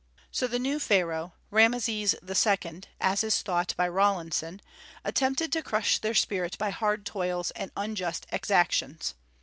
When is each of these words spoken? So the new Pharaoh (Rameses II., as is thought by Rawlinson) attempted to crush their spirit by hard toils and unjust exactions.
So 0.31 0.47
the 0.47 0.57
new 0.57 0.79
Pharaoh 0.79 1.33
(Rameses 1.51 2.15
II., 2.27 2.81
as 2.99 3.23
is 3.23 3.41
thought 3.43 3.75
by 3.77 3.87
Rawlinson) 3.87 4.59
attempted 5.05 5.51
to 5.51 5.61
crush 5.61 5.99
their 5.99 6.15
spirit 6.15 6.57
by 6.57 6.71
hard 6.71 7.05
toils 7.05 7.51
and 7.51 7.69
unjust 7.77 8.25
exactions. 8.31 9.13